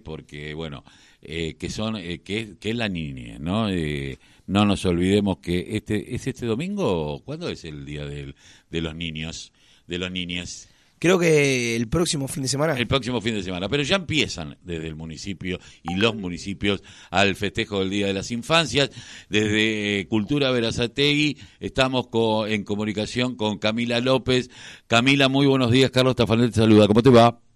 porque 0.00 0.54
bueno, 0.54 0.84
eh, 1.22 1.56
que 1.58 1.70
son 1.70 1.96
eh, 1.96 2.20
que, 2.22 2.56
que 2.58 2.70
es 2.70 2.76
la 2.76 2.88
niña, 2.88 3.38
¿no? 3.38 3.68
Eh, 3.68 4.18
no 4.46 4.64
nos 4.64 4.84
olvidemos 4.84 5.38
que 5.38 5.76
este 5.76 6.14
es 6.14 6.26
este 6.26 6.46
domingo, 6.46 7.22
¿cuándo 7.24 7.48
es 7.48 7.64
el 7.64 7.84
día 7.84 8.04
del, 8.04 8.34
de 8.70 8.80
los 8.80 8.94
niños, 8.94 9.52
de 9.86 9.98
los 9.98 10.10
niñas? 10.10 10.68
Creo 11.00 11.18
que 11.18 11.76
el 11.76 11.88
próximo 11.88 12.28
fin 12.28 12.42
de 12.42 12.48
semana. 12.48 12.74
El 12.76 12.86
próximo 12.86 13.22
fin 13.22 13.34
de 13.34 13.42
semana, 13.42 13.70
pero 13.70 13.82
ya 13.82 13.96
empiezan 13.96 14.58
desde 14.62 14.86
el 14.86 14.96
municipio 14.96 15.58
y 15.82 15.94
los 15.94 16.14
municipios 16.14 16.82
al 17.10 17.36
festejo 17.36 17.80
del 17.80 17.88
Día 17.88 18.06
de 18.06 18.12
las 18.12 18.30
Infancias. 18.30 18.90
Desde 19.30 20.06
Cultura 20.08 20.50
Verazategui 20.50 21.38
estamos 21.58 22.08
en 22.48 22.64
comunicación 22.64 23.34
con 23.34 23.58
Camila 23.58 24.00
López. 24.00 24.50
Camila, 24.88 25.30
muy 25.30 25.46
buenos 25.46 25.70
días. 25.70 25.90
Carlos 25.90 26.16
Tafanel 26.16 26.50
te 26.50 26.56
saluda. 26.56 26.86
¿Cómo 26.86 27.02
te 27.02 27.08
va? 27.08 27.49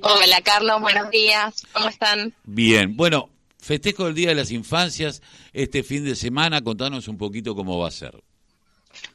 Hola 0.00 0.40
Carlos, 0.42 0.80
buenos 0.80 1.10
días. 1.10 1.62
¿Cómo 1.72 1.88
están? 1.88 2.34
Bien, 2.44 2.96
bueno, 2.96 3.30
festejo 3.60 4.06
del 4.06 4.14
Día 4.14 4.30
de 4.30 4.34
las 4.34 4.50
Infancias 4.50 5.22
este 5.52 5.82
fin 5.82 6.04
de 6.04 6.14
semana. 6.14 6.62
Contanos 6.62 7.08
un 7.08 7.18
poquito 7.18 7.54
cómo 7.54 7.78
va 7.78 7.88
a 7.88 7.92
ser. 7.92 8.22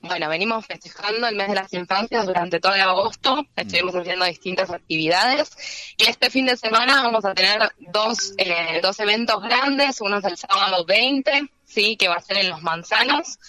Bueno, 0.02 0.30
venimos 0.30 0.66
festejando 0.66 1.28
el 1.28 1.36
mes 1.36 1.48
de 1.48 1.56
las 1.56 1.74
infancias 1.74 2.26
durante 2.26 2.60
todo 2.60 2.74
agosto, 2.74 3.46
estuvimos 3.56 3.96
haciendo 3.96 4.26
distintas 4.26 4.70
actividades 4.70 5.52
y 5.98 6.04
este 6.04 6.30
fin 6.30 6.46
de 6.46 6.56
semana 6.56 7.02
vamos 7.02 7.26
a 7.26 7.34
tener 7.34 7.60
dos, 7.80 8.34
eh, 8.38 8.80
dos 8.82 9.00
eventos 9.00 9.42
grandes, 9.42 10.00
uno 10.00 10.20
es 10.20 10.26
el 10.26 10.38
sábado 10.38 10.86
20, 10.86 11.50
sí, 11.66 11.98
que 11.98 12.08
va 12.08 12.16
a 12.16 12.22
ser 12.22 12.38
en 12.38 12.50
Los 12.50 12.62
Manzanos, 12.62 13.40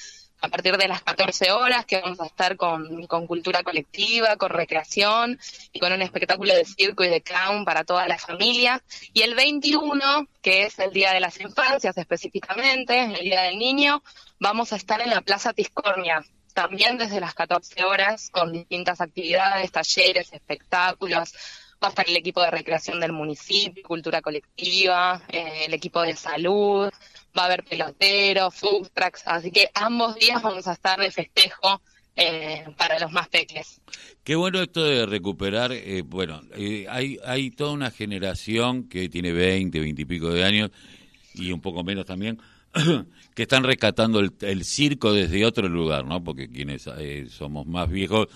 a 0.44 0.48
partir 0.48 0.76
de 0.76 0.88
las 0.88 1.02
14 1.02 1.52
horas, 1.52 1.86
que 1.86 2.00
vamos 2.00 2.20
a 2.20 2.26
estar 2.26 2.56
con, 2.56 3.06
cultura 3.06 3.62
colectiva, 3.62 4.36
con 4.36 4.50
recreación 4.50 5.38
y 5.72 5.80
con 5.80 5.92
un 5.92 6.02
espectáculo 6.02 6.54
de 6.54 6.66
circo 6.66 7.02
y 7.02 7.08
de 7.08 7.22
clown 7.22 7.64
para 7.64 7.84
toda 7.84 8.06
la 8.06 8.18
familia. 8.18 8.82
Y 9.14 9.22
el 9.22 9.34
21, 9.34 10.28
que 10.42 10.64
es 10.64 10.78
el 10.78 10.92
Día 10.92 11.12
de 11.12 11.20
las 11.20 11.40
Infancias 11.40 11.96
específicamente, 11.96 13.04
el 13.04 13.24
Día 13.24 13.42
del 13.42 13.58
Niño, 13.58 14.02
vamos 14.38 14.72
a 14.74 14.76
estar 14.76 15.00
en 15.00 15.10
la 15.10 15.22
Plaza 15.22 15.54
Tiscornia, 15.54 16.22
también 16.52 16.98
desde 16.98 17.20
las 17.20 17.34
14 17.34 17.82
horas, 17.84 18.28
con 18.30 18.52
distintas 18.52 19.00
actividades, 19.00 19.72
talleres, 19.72 20.30
espectáculos. 20.32 21.32
Va 21.82 21.88
a 21.88 21.90
estar 21.90 22.08
el 22.08 22.16
equipo 22.16 22.42
de 22.42 22.50
recreación 22.50 23.00
del 23.00 23.12
municipio, 23.12 23.82
cultura 23.82 24.20
colectiva, 24.20 25.22
eh, 25.28 25.64
el 25.66 25.74
equipo 25.74 26.02
de 26.02 26.14
salud, 26.14 26.90
va 27.36 27.42
a 27.42 27.46
haber 27.46 27.64
peloteros, 27.64 28.54
food 28.54 28.88
trucks, 28.92 29.22
así 29.26 29.50
que 29.50 29.68
ambos 29.74 30.16
días 30.16 30.42
vamos 30.42 30.66
a 30.66 30.72
estar 30.72 30.98
de 30.98 31.10
festejo 31.10 31.80
eh, 32.16 32.64
para 32.76 32.98
los 32.98 33.10
más 33.10 33.28
pequeños. 33.28 33.80
Qué 34.22 34.36
bueno 34.36 34.62
esto 34.62 34.84
de 34.84 35.04
recuperar, 35.04 35.72
eh, 35.72 36.02
bueno, 36.02 36.42
eh, 36.56 36.86
hay, 36.88 37.18
hay 37.24 37.50
toda 37.50 37.72
una 37.72 37.90
generación 37.90 38.88
que 38.88 39.08
tiene 39.08 39.32
20, 39.32 39.80
20 39.80 40.02
y 40.02 40.04
pico 40.04 40.30
de 40.30 40.44
años, 40.44 40.70
y 41.34 41.50
un 41.50 41.60
poco 41.60 41.82
menos 41.82 42.06
también, 42.06 42.40
que 43.34 43.42
están 43.42 43.64
rescatando 43.64 44.20
el, 44.20 44.32
el, 44.40 44.64
circo 44.64 45.12
desde 45.12 45.44
otro 45.44 45.68
lugar, 45.68 46.04
¿no? 46.04 46.22
Porque 46.22 46.48
quienes 46.48 46.88
somos 47.30 47.66
más 47.66 47.90
viejos 47.90 48.28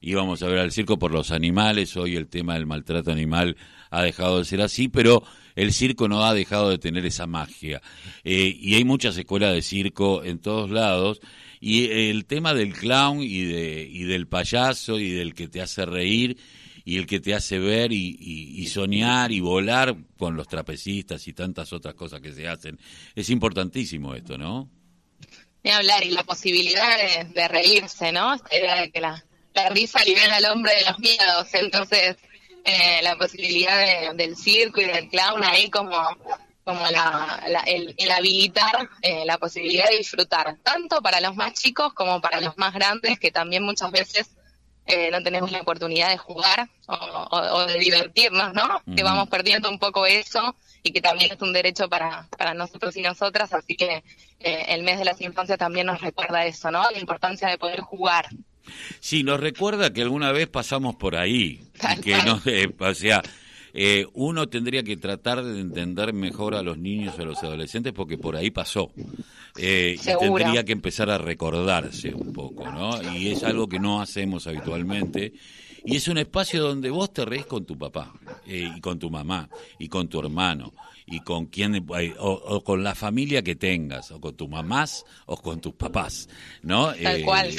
íbamos 0.00 0.42
a 0.42 0.46
ver 0.46 0.58
al 0.58 0.72
circo 0.72 0.98
por 0.98 1.12
los 1.12 1.30
animales, 1.30 1.96
hoy 1.96 2.16
el 2.16 2.28
tema 2.28 2.54
del 2.54 2.66
maltrato 2.66 3.10
animal 3.10 3.56
ha 3.90 4.02
dejado 4.02 4.38
de 4.38 4.44
ser 4.44 4.60
así, 4.60 4.88
pero 4.88 5.22
el 5.54 5.72
circo 5.72 6.08
no 6.08 6.24
ha 6.24 6.34
dejado 6.34 6.70
de 6.70 6.78
tener 6.78 7.06
esa 7.06 7.26
magia. 7.26 7.80
Eh, 8.24 8.56
y 8.60 8.74
hay 8.74 8.84
muchas 8.84 9.16
escuelas 9.16 9.54
de 9.54 9.62
circo 9.62 10.22
en 10.24 10.38
todos 10.38 10.70
lados. 10.70 11.20
Y 11.60 11.90
el 11.90 12.26
tema 12.26 12.52
del 12.52 12.74
clown 12.74 13.22
y, 13.22 13.44
de, 13.44 13.88
y 13.90 14.04
del 14.04 14.28
payaso 14.28 15.00
y 15.00 15.10
del 15.10 15.34
que 15.34 15.48
te 15.48 15.62
hace 15.62 15.86
reír 15.86 16.36
y 16.86 16.98
el 16.98 17.06
que 17.06 17.18
te 17.18 17.34
hace 17.34 17.58
ver 17.58 17.90
y, 17.92 18.66
soñar 18.68 19.32
y 19.32 19.40
volar 19.40 19.96
con 20.16 20.36
los 20.36 20.46
trapecistas 20.46 21.26
y 21.26 21.32
tantas 21.32 21.72
otras 21.72 21.94
cosas 21.94 22.20
que 22.20 22.32
se 22.32 22.46
hacen. 22.46 22.78
Es 23.16 23.28
importantísimo 23.28 24.14
esto, 24.14 24.38
¿no? 24.38 24.70
Ni 25.64 25.72
hablar, 25.72 26.04
y 26.04 26.10
la 26.10 26.22
posibilidad 26.22 26.96
de, 27.34 27.48
reírse, 27.48 28.12
¿no? 28.12 28.36
de 28.36 28.90
que 28.92 29.00
la, 29.00 29.24
la 29.56 29.70
risa 29.70 30.04
libera 30.04 30.36
al 30.36 30.44
hombre 30.46 30.74
de 30.74 30.84
los 30.84 30.98
miedos. 30.98 31.48
Entonces, 31.54 32.16
eh, 32.64 33.00
la 33.02 33.16
posibilidad 33.16 34.14
del 34.14 34.36
circo 34.36 34.80
y 34.80 34.84
del 34.84 35.08
clown 35.08 35.42
ahí 35.42 35.70
como, 35.70 35.96
como 36.62 36.86
la, 36.90 37.42
el, 37.66 38.10
habilitar 38.10 38.88
eh, 39.00 39.24
la 39.24 39.38
posibilidad 39.38 39.88
de 39.88 39.98
disfrutar, 39.98 40.56
tanto 40.62 41.00
para 41.00 41.20
los 41.20 41.34
más 41.34 41.54
chicos 41.54 41.94
como 41.94 42.20
para 42.20 42.40
los 42.40 42.58
más 42.58 42.74
grandes, 42.74 43.18
que 43.18 43.30
también 43.30 43.62
muchas 43.62 43.90
veces 43.90 44.30
eh, 44.86 45.10
no 45.10 45.22
tenemos 45.22 45.50
la 45.50 45.62
oportunidad 45.62 46.10
de 46.10 46.18
jugar 46.18 46.68
o, 46.86 47.66
de 47.66 47.78
divertirnos, 47.78 48.52
¿no? 48.52 48.82
Que 48.94 49.02
vamos 49.02 49.28
perdiendo 49.28 49.70
un 49.70 49.78
poco 49.78 50.04
eso 50.06 50.54
y 50.82 50.92
que 50.92 51.00
también 51.00 51.32
es 51.32 51.40
un 51.40 51.52
derecho 51.52 51.88
para, 51.88 52.28
para 52.36 52.52
nosotros 52.52 52.96
y 52.96 53.00
nosotras, 53.00 53.52
así 53.54 53.74
que 53.74 54.04
el 54.38 54.82
mes 54.82 54.98
de 54.98 55.04
las 55.04 55.20
infancias 55.20 55.58
también 55.58 55.86
nos 55.86 56.00
recuerda 56.00 56.44
eso, 56.44 56.70
¿no? 56.70 56.88
La 56.90 56.98
importancia 56.98 57.48
de 57.48 57.58
poder 57.58 57.80
jugar. 57.80 58.28
Sí, 59.00 59.22
nos 59.22 59.40
recuerda 59.40 59.92
que 59.92 60.02
alguna 60.02 60.32
vez 60.32 60.48
pasamos 60.48 60.96
por 60.96 61.16
ahí. 61.16 61.60
que 62.02 62.16
no, 62.24 62.40
eh, 62.46 62.72
o 62.78 62.94
sea, 62.94 63.22
eh, 63.78 64.06
uno 64.14 64.48
tendría 64.48 64.82
que 64.82 64.96
tratar 64.96 65.44
de 65.44 65.60
entender 65.60 66.14
mejor 66.14 66.54
a 66.54 66.62
los 66.62 66.78
niños 66.78 67.14
y 67.18 67.22
a 67.22 67.26
los 67.26 67.42
adolescentes 67.42 67.92
porque 67.92 68.16
por 68.16 68.34
ahí 68.34 68.50
pasó. 68.50 68.90
Eh, 69.58 69.98
y 70.00 70.18
tendría 70.18 70.64
que 70.64 70.72
empezar 70.72 71.10
a 71.10 71.18
recordarse 71.18 72.14
un 72.14 72.32
poco, 72.32 72.64
¿no? 72.70 73.12
Y 73.12 73.28
es 73.28 73.42
algo 73.42 73.68
que 73.68 73.78
no 73.78 74.00
hacemos 74.00 74.46
habitualmente. 74.46 75.34
Y 75.84 75.96
es 75.96 76.08
un 76.08 76.16
espacio 76.16 76.62
donde 76.62 76.88
vos 76.88 77.12
te 77.12 77.26
reís 77.26 77.44
con 77.44 77.66
tu 77.66 77.76
papá, 77.76 78.14
y 78.46 78.80
con 78.80 78.98
tu 78.98 79.10
mamá, 79.10 79.48
y 79.78 79.88
con 79.88 80.08
tu 80.08 80.20
hermano, 80.20 80.72
y 81.06 81.20
con 81.20 81.46
quien, 81.46 81.86
o, 82.18 82.64
con 82.64 82.82
la 82.82 82.94
familia 82.94 83.42
que 83.42 83.56
tengas, 83.56 84.10
o 84.10 84.20
con 84.20 84.34
tus 84.34 84.48
mamás, 84.48 85.04
o 85.26 85.36
con 85.36 85.60
tus 85.60 85.74
papás, 85.74 86.30
¿no? 86.62 86.92
Tal 86.94 87.22
cual 87.22 87.50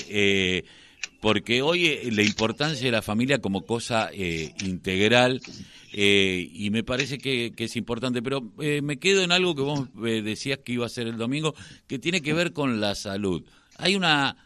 porque 1.22 1.62
hoy 1.62 1.88
eh, 1.88 2.10
la 2.12 2.24
importancia 2.24 2.86
de 2.86 2.92
la 2.92 3.02
familia 3.02 3.40
como 3.40 3.66
cosa 3.66 4.10
eh, 4.14 4.54
integral 4.64 5.42
eh, 5.94 6.50
y 6.52 6.70
me 6.70 6.84
parece 6.84 7.18
que, 7.18 7.54
es 7.58 7.76
importante, 7.76 8.22
pero 8.22 8.42
me 8.58 8.98
quedo 8.98 9.24
en 9.24 9.32
algo 9.32 9.56
que 9.56 9.62
vos 9.62 9.90
decías 9.96 10.60
que 10.64 10.74
iba 10.74 10.86
a 10.86 10.90
ser 10.90 11.08
el 11.08 11.18
domingo, 11.18 11.56
que 11.88 11.98
tiene 11.98 12.22
que 12.22 12.34
ver 12.34 12.54
con 12.54 12.80
la 12.80 12.94
salud. 12.94 13.44
Hay 13.78 13.96
una 13.96 14.38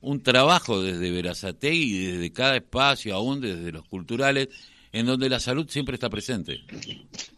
un 0.00 0.22
trabajo 0.22 0.82
desde 0.82 1.08
y 1.08 2.06
desde 2.06 2.32
cada 2.32 2.56
espacio, 2.56 3.14
aún 3.14 3.40
desde 3.40 3.72
los 3.72 3.86
culturales, 3.86 4.48
en 4.92 5.06
donde 5.06 5.28
la 5.28 5.40
salud 5.40 5.68
siempre 5.68 5.94
está 5.94 6.10
presente. 6.10 6.60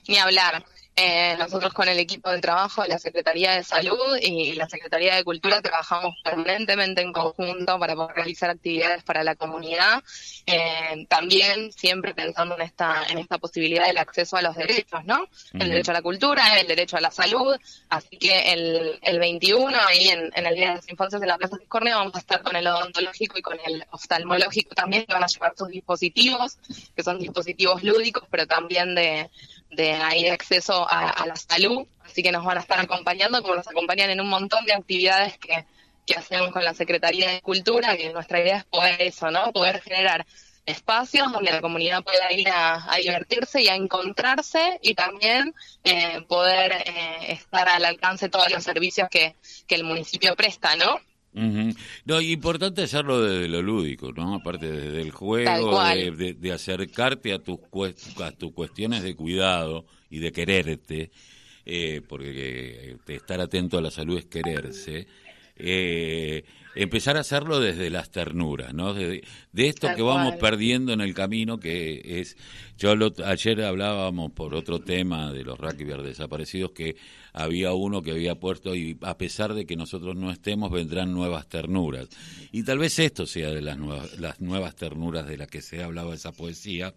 Ni 0.09 0.17
hablar. 0.17 0.65
Eh, 0.97 1.35
nosotros 1.39 1.73
con 1.73 1.89
el 1.89 1.99
equipo 1.99 2.31
de 2.31 2.41
trabajo 2.41 2.83
de 2.83 2.89
la 2.89 3.01
Secretaría 3.01 3.53
de 3.53 3.65
Salud 3.65 4.17
y 4.23 4.53
la 4.53 4.69
Secretaría 4.69 5.17
de 5.17 5.25
Cultura 5.25 5.61
trabajamos 5.61 6.15
permanentemente 6.23 7.03
en 7.03 7.13
conjunto 7.13 7.81
para 7.81 7.97
poder 7.97 8.15
realizar 8.15 8.49
actividades 8.51 9.03
para 9.03 9.25
la 9.25 9.35
comunidad, 9.35 10.05
eh, 10.47 11.05
también 11.09 11.73
siempre 11.73 12.15
pensando 12.15 12.55
en 12.55 12.63
esta 12.63 13.03
en 13.09 13.19
esta 13.19 13.39
posibilidad 13.39 13.87
del 13.87 13.99
acceso 13.99 14.37
a 14.37 14.43
los 14.43 14.55
derechos, 14.55 15.05
¿no? 15.05 15.27
El 15.53 15.71
derecho 15.71 15.91
a 15.91 15.95
la 15.95 16.03
cultura, 16.03 16.61
el 16.61 16.69
derecho 16.69 16.97
a 16.97 17.01
la 17.01 17.11
salud, 17.11 17.57
así 17.89 18.17
que 18.17 18.53
el, 18.53 19.01
el 19.03 19.19
21 19.19 19.77
ahí 19.89 20.09
en, 20.11 20.47
el 20.47 20.55
Día 20.55 20.69
de 20.69 20.75
las 20.77 20.89
Infancias 20.89 21.21
de 21.21 21.27
la 21.27 21.39
Plaza 21.39 21.57
Discordia 21.57 21.97
vamos 21.97 22.15
a 22.15 22.21
estar 22.21 22.41
con 22.43 22.55
el 22.55 22.69
odontológico 22.69 23.37
y 23.37 23.43
con 23.43 23.59
el 23.67 23.85
oftalmológico 23.91 24.77
también 24.77 25.07
que 25.07 25.13
van 25.13 25.25
a 25.25 25.27
llevar 25.27 25.55
sus 25.59 25.69
dispositivos, 25.71 26.57
que 26.95 27.03
son 27.03 27.19
dispositivos 27.19 27.83
lúdicos, 27.83 28.23
pero 28.31 28.47
también 28.47 28.95
de 28.95 29.29
de 29.75 29.93
ahí 29.93 30.29
acceso 30.29 30.87
a, 30.89 31.27
la 31.27 31.37
salud, 31.37 31.87
así 32.05 32.23
que 32.23 32.33
nos 32.33 32.45
van 32.45 32.59
a 32.59 32.61
estar 32.61 32.81
acompañando, 32.81 33.43
como 33.43 33.57
nos 33.57 33.69
acompañan 33.69 34.11
en 34.11 34.21
un 34.21 34.29
montón 34.29 34.65
de 34.65 34.73
actividades 34.75 35.39
que, 35.39 35.65
que 36.07 36.15
hacemos 36.15 36.51
con 36.53 36.65
la 36.65 36.75
Secretaría 36.75 37.31
de 37.31 37.41
Cultura, 37.41 37.97
que 37.97 38.13
nuestra 38.13 38.41
idea 38.41 38.59
es 38.59 38.65
poder 38.65 39.01
eso, 39.03 39.31
¿no? 39.31 39.53
Poder 39.53 39.81
generar 39.81 40.27
espacios 40.67 41.31
donde 41.31 41.53
la 41.53 41.61
comunidad 41.61 42.03
pueda 42.03 42.33
ir 42.33 42.49
a, 42.49 42.97
divertirse 42.97 43.63
y 43.63 43.69
a 43.69 43.75
encontrarse 43.75 44.79
y 44.83 44.95
también 44.95 45.55
eh, 45.85 46.23
poder 46.27 46.73
eh, 46.73 47.33
estar 47.33 47.69
al 47.69 47.85
alcance 47.85 48.27
de 48.27 48.31
todos 48.31 48.51
los 48.51 48.65
servicios 48.65 49.09
que, 49.11 49.37
que 49.67 49.75
el 49.75 49.85
municipio 49.85 50.35
presta, 50.37 50.77
¿no? 50.77 50.99
No, 51.35 52.21
importante 52.21 52.83
hacerlo 52.83 53.21
desde 53.21 53.49
lo 53.49 53.61
lúdico, 53.61 54.13
¿no? 54.13 54.37
Aparte 54.37 54.71
desde 54.71 55.03
el 55.03 55.11
juego, 55.11 55.81
de, 55.83 56.53
acercarte 56.53 57.33
a 57.33 57.41
tus, 57.41 57.59
a 58.23 58.31
tus 58.31 58.53
cuestiones 58.53 59.03
de 59.03 59.17
cuidado 59.17 59.85
y 60.11 60.21
de 60.21 60.31
quererte, 60.31 61.11
eh, 61.67 62.03
porque 62.07 62.93
eh, 62.93 62.97
estar 63.09 63.41
atento 63.41 63.79
a 63.79 63.83
la 63.83 63.91
salud 63.91 64.19
es 64.19 64.27
quererse. 64.27 65.09
Eh, 65.57 66.45
empezar 66.75 67.17
a 67.17 67.21
hacerlo 67.21 67.61
desde 67.61 67.91
las 67.91 68.11
ternuras, 68.11 68.75
¿no? 68.75 68.95
De, 68.95 69.23
esto 69.55 69.89
que 69.95 70.03
vamos 70.03 70.35
perdiendo 70.37 70.93
en 70.93 71.01
el 71.01 71.15
camino, 71.15 71.59
que 71.59 72.21
es, 72.21 72.37
yo 72.77 72.95
ayer 73.25 73.63
hablábamos 73.63 74.33
por 74.33 74.55
otro 74.55 74.81
tema 74.81 75.33
de 75.33 75.45
los 75.45 75.59
rugby 75.59 75.85
desaparecidos, 76.03 76.73
que 76.73 76.97
había 77.33 77.73
uno 77.73 78.03
que 78.03 78.11
había 78.11 78.35
puesto 78.35 78.75
y 78.75 78.99
a 79.03 79.17
pesar 79.17 79.55
de 79.55 79.67
que 79.67 79.77
nosotros 79.77 80.17
no 80.17 80.31
estemos, 80.31 80.71
vendrán 80.71 81.13
nuevas 81.13 81.49
ternuras. 81.49 82.09
Y 82.51 82.65
tal 82.65 82.79
vez 82.79 82.99
esto 82.99 83.27
sea 83.27 83.51
de 83.51 83.63
las 83.63 83.79
nuevas, 83.79 84.19
las 84.19 84.41
nuevas 84.41 84.75
ternuras 84.75 85.27
de 85.27 85.37
las 85.37 85.49
que 85.49 85.63
se 85.63 85.83
hablaba 85.83 86.15
esa 86.15 86.33
poesía. 86.33 86.95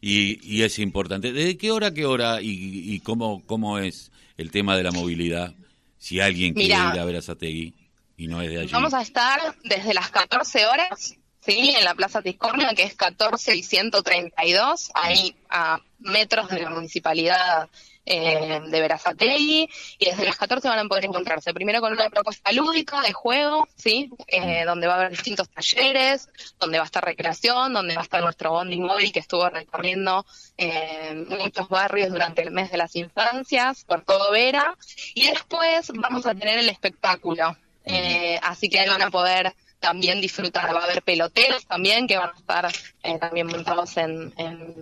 y, 0.00 0.40
y 0.42 0.62
es 0.62 0.78
importante. 0.80 1.32
¿Desde 1.32 1.56
qué 1.56 1.70
hora 1.70 1.94
qué 1.94 2.04
hora 2.04 2.42
y, 2.42 2.48
y 2.94 3.00
cómo, 3.00 3.44
cómo 3.46 3.78
es 3.78 4.10
el 4.36 4.50
tema 4.50 4.76
de 4.76 4.82
la 4.82 4.90
movilidad? 4.90 5.54
Si 5.98 6.20
alguien 6.20 6.52
quiere 6.52 6.74
ir 6.74 7.00
a 7.00 7.04
ver 7.04 7.16
a 7.16 7.22
Sategui 7.22 7.83
y 8.16 8.28
no 8.28 8.40
es 8.42 8.50
de 8.50 8.60
allí. 8.60 8.72
Vamos 8.72 8.94
a 8.94 9.02
estar 9.02 9.40
desde 9.64 9.94
las 9.94 10.10
14 10.10 10.66
horas, 10.66 11.16
¿sí? 11.40 11.74
En 11.76 11.84
la 11.84 11.94
Plaza 11.94 12.22
Tiscornia, 12.22 12.74
que 12.74 12.84
es 12.84 12.94
14 12.94 13.56
y 13.56 13.62
132, 13.62 14.90
ahí 14.94 15.36
a 15.48 15.80
metros 15.98 16.48
de 16.48 16.60
la 16.62 16.70
municipalidad 16.70 17.68
eh, 18.06 18.60
de 18.68 18.80
Verazategui, 18.80 19.68
y 19.98 20.04
desde 20.04 20.26
las 20.26 20.36
14 20.36 20.68
van 20.68 20.78
a 20.78 20.84
poder 20.84 21.06
encontrarse 21.06 21.54
primero 21.54 21.80
con 21.80 21.92
una 21.92 22.10
propuesta 22.10 22.52
lúdica 22.52 23.00
de 23.00 23.14
juego, 23.14 23.66
¿sí? 23.76 24.10
Eh, 24.26 24.64
donde 24.66 24.86
va 24.86 24.94
a 24.94 24.96
haber 24.96 25.10
distintos 25.12 25.48
talleres, 25.48 26.28
donde 26.60 26.76
va 26.76 26.84
a 26.84 26.86
estar 26.86 27.02
recreación, 27.02 27.72
donde 27.72 27.94
va 27.94 28.02
a 28.02 28.04
estar 28.04 28.22
nuestro 28.22 28.50
bondi 28.50 28.78
móvil 28.78 29.10
que 29.10 29.20
estuvo 29.20 29.48
recorriendo 29.48 30.26
eh, 30.58 31.24
muchos 31.28 31.68
barrios 31.70 32.10
durante 32.10 32.42
el 32.42 32.50
mes 32.50 32.70
de 32.70 32.76
las 32.76 32.94
infancias, 32.94 33.84
por 33.84 34.02
todo 34.02 34.30
Vera, 34.32 34.76
y 35.14 35.26
después 35.26 35.90
vamos 35.94 36.26
a 36.26 36.34
tener 36.34 36.58
el 36.58 36.68
espectáculo. 36.68 37.56
Eh, 37.84 38.38
así 38.42 38.68
que 38.68 38.80
ahí 38.80 38.88
van 38.88 39.02
a 39.02 39.10
poder 39.10 39.54
también 39.78 40.20
disfrutar. 40.20 40.74
Va 40.74 40.80
a 40.80 40.84
haber 40.84 41.02
peloteros 41.02 41.66
también 41.66 42.06
que 42.06 42.16
van 42.16 42.30
a 42.34 42.38
estar 42.38 42.72
eh, 43.02 43.18
también 43.18 43.46
montados 43.46 43.96
en, 43.98 44.32
en, 44.38 44.74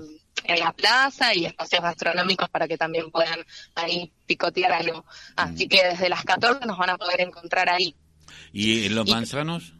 en 0.44 0.60
la 0.60 0.72
plaza 0.72 1.34
y 1.34 1.46
espacios 1.46 1.82
gastronómicos 1.82 2.48
para 2.48 2.68
que 2.68 2.78
también 2.78 3.10
puedan 3.10 3.44
ahí 3.74 4.12
picotear 4.26 4.72
algo. 4.72 5.04
Así 5.36 5.66
que 5.68 5.82
desde 5.84 6.08
las 6.08 6.24
14 6.24 6.66
nos 6.66 6.78
van 6.78 6.90
a 6.90 6.96
poder 6.98 7.20
encontrar 7.20 7.68
ahí. 7.68 7.94
¿Y 8.52 8.86
en 8.86 8.94
los 8.94 9.08
y- 9.08 9.10
manzanos? 9.10 9.74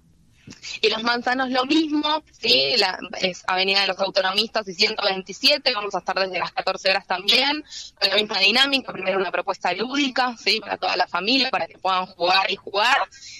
Y 0.81 0.91
los 0.91 1.03
manzanos 1.03 1.51
lo 1.51 1.65
mismo, 1.65 2.23
sí, 2.31 2.75
la, 2.79 2.99
es 3.21 3.43
Avenida 3.47 3.83
de 3.83 3.89
los 3.89 3.99
Autonomistas 4.01 4.67
y 4.69 4.75
127, 4.75 5.73
vamos 5.75 5.95
a 5.95 5.99
estar 5.99 6.19
desde 6.19 6.39
las 6.39 6.53
14 6.53 6.91
horas 6.91 7.07
también, 7.07 7.65
con 7.99 8.09
la 8.11 8.17
misma 8.17 8.39
dinámica, 8.39 8.93
primero 8.93 9.19
una 9.19 9.31
propuesta 9.31 9.73
lúdica, 9.73 10.37
sí, 10.37 10.61
para 10.61 10.77
toda 10.77 10.97
la 10.97 11.07
familia, 11.07 11.51
para 11.51 11.67
que 11.67 11.79
puedan 11.79 12.07
jugar 12.07 12.51
y 12.51 12.57
jugar, 12.57 12.99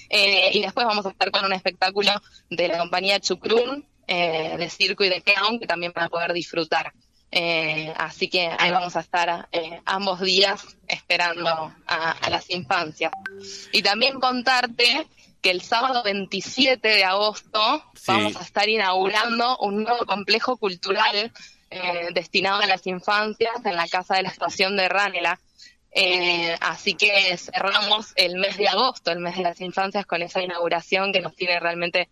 eh, 0.09 0.51
y 0.53 0.61
después 0.61 0.85
vamos 0.85 1.05
a 1.05 1.09
estar 1.09 1.31
con 1.31 1.45
un 1.45 1.53
espectáculo 1.53 2.11
de 2.49 2.67
la 2.67 2.77
compañía 2.77 3.19
Chucrún, 3.19 3.85
eh, 4.07 4.55
de 4.57 4.69
circo 4.69 5.03
y 5.03 5.09
de 5.09 5.21
clown, 5.21 5.59
que 5.59 5.67
también 5.67 5.91
van 5.95 6.05
a 6.05 6.09
poder 6.09 6.33
disfrutar. 6.33 6.93
Eh, 7.35 7.91
así 7.97 8.29
que 8.29 8.47
ahí 8.59 8.69
vamos 8.69 8.95
a 8.95 8.99
estar 8.99 9.49
ambos 9.85 10.21
días 10.21 10.63
esperando 10.87 11.73
a 11.87 12.29
las 12.29 12.47
infancias. 12.51 13.11
Y 13.71 13.81
también 13.81 14.19
contarte 14.19 15.07
que 15.43 15.51
el 15.51 15.61
sábado 15.61 16.01
27 16.03 16.87
de 16.87 17.03
agosto 17.03 17.83
Sí. 17.93 18.03
vamos 18.07 18.35
a 18.37 18.41
estar 18.41 18.67
inaugurando 18.67 19.57
un 19.59 19.83
nuevo 19.83 20.05
complejo 20.07 20.57
cultural 20.57 21.31
eh, 21.69 22.07
destinado 22.13 22.61
a 22.61 22.65
las 22.67 22.87
infancias 22.87 23.53
en 23.65 23.75
la 23.75 23.87
Casa 23.87 24.15
de 24.15 24.23
la 24.23 24.29
Estación 24.29 24.75
de 24.77 24.89
Ranela. 24.89 25.39
Eh, 25.95 26.55
así 26.61 26.93
que 26.95 27.37
cerramos 27.37 28.13
el 28.15 28.37
mes 28.37 28.57
de 28.57 28.67
agosto, 28.67 29.11
el 29.11 29.19
mes 29.19 29.37
de 29.37 29.43
las 29.43 29.61
infancias, 29.61 30.05
con 30.07 30.21
esa 30.23 30.41
inauguración 30.41 31.13
que 31.13 31.21
nos 31.21 31.35
tiene 31.35 31.59
realmente 31.59 32.09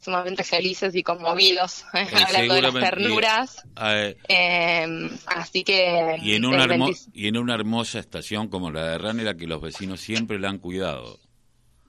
sumamente 0.00 0.44
felices 0.44 0.94
y 0.94 1.02
conmovidos, 1.02 1.84
eh, 1.94 2.06
hablando 2.26 2.54
de 2.54 2.62
las 2.62 2.74
ternuras. 2.74 3.62
Eh, 3.82 4.16
Eh, 4.28 5.10
así 5.26 5.64
que 5.64 6.16
y, 6.22 6.34
en 6.34 6.44
una 6.44 6.64
hermo- 6.64 6.86
20 6.86 7.00
y 7.14 7.28
en 7.28 7.38
una 7.38 7.54
hermosa 7.54 7.98
estación 8.00 8.48
como 8.48 8.70
la 8.70 8.84
de 8.90 8.98
Ranela 8.98 9.34
que 9.34 9.46
los 9.46 9.62
vecinos 9.62 10.00
siempre 10.00 10.38
la 10.38 10.50
han 10.50 10.58
cuidado. 10.58 11.18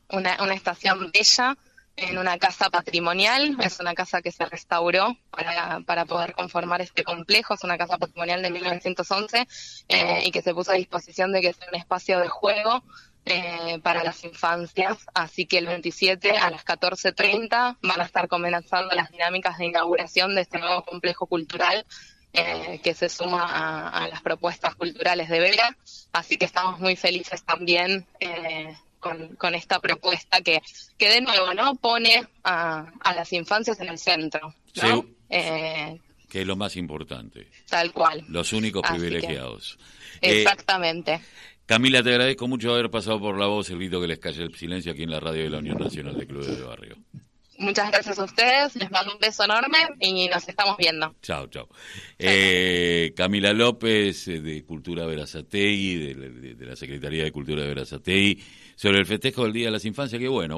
Una, 0.10 0.38
una 0.42 0.54
estación 0.54 1.12
bella 1.12 1.56
en 1.98 2.18
una 2.18 2.38
casa 2.38 2.70
patrimonial, 2.70 3.58
es 3.62 3.80
una 3.80 3.94
casa 3.94 4.22
que 4.22 4.32
se 4.32 4.46
restauró 4.46 5.16
para, 5.30 5.80
para 5.82 6.06
poder 6.06 6.34
conformar 6.34 6.82
este 6.82 7.04
complejo, 7.04 7.54
es 7.54 7.64
una 7.64 7.78
casa 7.78 7.98
patrimonial 7.98 8.42
de 8.42 8.50
1911 8.50 9.48
eh, 9.88 10.24
y 10.26 10.32
que 10.32 10.42
se 10.42 10.54
puso 10.54 10.72
a 10.72 10.76
disposición 10.76 11.32
de 11.32 11.42
que 11.42 11.54
sea 11.54 11.68
un 11.72 11.76
espacio 11.76 12.20
de 12.20 12.28
juego 12.28 12.84
eh, 13.26 13.80
para 13.82 14.04
las 14.04 14.24
infancias, 14.24 14.98
así 15.14 15.46
que 15.46 15.58
el 15.58 15.68
27 15.68 16.32
a 16.32 16.52
las 16.52 16.66
14.30 16.66 17.78
van 17.82 18.02
a 18.02 18.04
estar 18.04 18.28
comenzando 18.28 18.94
las 18.94 19.10
dinámicas 19.10 19.58
de 19.58 19.66
inauguración 19.66 20.36
de 20.36 20.42
este 20.42 20.60
nuevo 20.60 20.84
complejo 20.84 21.26
cultural 21.28 21.86
eh, 22.34 22.82
que 22.84 22.94
se 22.94 23.08
suma 23.08 23.44
a, 23.44 24.04
a 24.04 24.08
las 24.10 24.22
propuestas 24.22 24.76
culturales 24.76 25.30
de 25.30 25.40
Vera, 25.40 25.78
así 26.12 26.38
que 26.38 26.46
estamos 26.46 26.80
muy 26.82 26.98
felices 26.98 27.44
también 27.44 28.06
eh, 28.20 28.76
con, 29.06 29.36
con 29.36 29.54
esta 29.54 29.80
propuesta 29.80 30.42
que, 30.42 30.62
que 30.98 31.10
de 31.10 31.22
nuevo 31.22 31.54
no 31.54 31.76
pone 31.76 32.24
a, 32.44 32.92
a 33.02 33.14
las 33.14 33.32
infancias 33.34 33.80
en 33.80 33.90
el 33.90 34.00
centro, 34.00 34.56
¿no? 34.82 35.02
Sí. 35.04 35.16
Eh, 35.30 36.00
que 36.28 36.42
es 36.42 36.48
lo 36.48 36.56
más 36.56 36.76
importante. 36.76 37.48
tal 37.70 37.92
cual, 37.94 38.24
Los 38.30 38.52
únicos 38.52 38.82
Así 38.84 38.94
que- 38.94 39.00
privilegiados. 39.06 39.78
Eh, 40.22 40.42
exactamente. 40.42 41.22
Camila, 41.68 42.02
te 42.02 42.10
agradezco 42.10 42.48
mucho 42.48 42.74
haber 42.74 42.90
pasado 42.90 43.20
por 43.20 43.38
la 43.40 43.46
voz, 43.48 43.70
el 43.70 43.78
grito 43.78 44.02
que 44.02 44.08
les 44.08 44.20
calle 44.20 44.44
el 44.44 44.56
silencio 44.56 44.92
aquí 44.92 45.04
en 45.04 45.12
la 45.12 45.20
radio 45.20 45.44
de 45.44 45.50
la 45.52 45.60
Unión 45.60 45.78
Nacional 45.78 46.18
de 46.18 46.26
Clubes 46.28 46.58
de 46.58 46.64
Barrio. 46.64 46.96
Muchas 47.58 47.90
gracias 47.90 48.20
a 48.20 48.26
ustedes, 48.26 48.76
les 48.76 48.92
mando 48.92 49.14
un 49.14 49.20
beso 49.20 49.44
enorme 49.46 49.78
y 50.02 50.28
nos 50.28 50.48
estamos 50.50 50.76
viendo. 50.78 51.16
Chao, 51.22 51.48
chao. 51.48 51.70
Eh, 52.20 53.14
Camila 53.16 53.54
López, 53.54 54.28
eh, 54.28 54.42
de 54.42 54.64
Cultura 54.66 55.06
Verazategui, 55.06 55.96
de, 55.96 56.16
de- 56.16 56.56
de 56.56 56.66
la 56.66 56.76
Secretaría 56.76 57.24
de 57.24 57.32
Cultura 57.32 57.62
de 57.62 57.68
Verazategui, 57.70 58.44
sobre 58.76 59.00
el 59.00 59.06
festejo 59.06 59.44
del 59.44 59.54
Día 59.54 59.66
de 59.66 59.72
las 59.72 59.86
Infancias, 59.86 60.20
que 60.20 60.28
bueno, 60.28 60.58